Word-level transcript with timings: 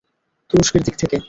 তুরস্কের 0.49 0.81
দিক 0.83 0.95
থেকে। 0.95 1.17